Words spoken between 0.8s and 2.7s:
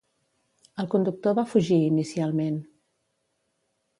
El conductor va fugir inicialment.